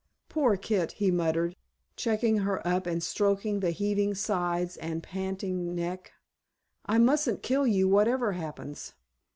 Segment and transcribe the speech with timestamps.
[0.29, 1.55] "Poor Kit!" he murmured,
[1.95, 6.13] checking her up and stroking the heaving sides and panting neck.
[6.87, 8.95] "I mustn't kill you whatever happens."